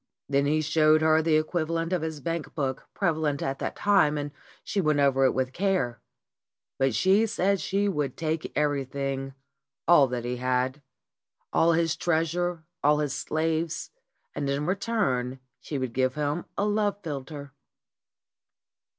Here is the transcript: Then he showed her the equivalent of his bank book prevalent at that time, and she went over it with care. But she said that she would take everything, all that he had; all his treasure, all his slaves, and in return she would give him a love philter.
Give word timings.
Then 0.27 0.47
he 0.47 0.61
showed 0.61 1.01
her 1.03 1.21
the 1.21 1.35
equivalent 1.35 1.93
of 1.93 2.01
his 2.01 2.21
bank 2.21 2.55
book 2.55 2.87
prevalent 2.95 3.43
at 3.43 3.59
that 3.59 3.75
time, 3.75 4.17
and 4.17 4.31
she 4.63 4.81
went 4.81 4.99
over 4.99 5.25
it 5.25 5.31
with 5.35 5.53
care. 5.53 6.01
But 6.79 6.95
she 6.95 7.27
said 7.27 7.57
that 7.57 7.59
she 7.59 7.87
would 7.87 8.17
take 8.17 8.51
everything, 8.55 9.35
all 9.87 10.07
that 10.07 10.25
he 10.25 10.37
had; 10.37 10.81
all 11.53 11.73
his 11.73 11.95
treasure, 11.95 12.63
all 12.83 12.97
his 12.97 13.13
slaves, 13.13 13.91
and 14.33 14.49
in 14.49 14.65
return 14.65 15.39
she 15.59 15.77
would 15.77 15.93
give 15.93 16.15
him 16.15 16.45
a 16.57 16.65
love 16.65 16.97
philter. 17.03 17.51